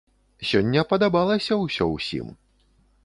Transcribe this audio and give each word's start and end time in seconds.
Сёння 0.51 0.83
падабалася 0.93 1.59
ўсё 1.63 1.91
ўсім. 1.95 2.27